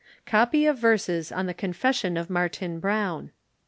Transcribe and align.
COPY 0.25 0.65
OF 0.65 0.79
VERSES 0.79 1.31
ON 1.31 1.45
THE 1.45 1.53
CONFESSION 1.53 2.17
OF 2.17 2.27
MARTIN 2.27 2.79
BROWN. 2.79 3.29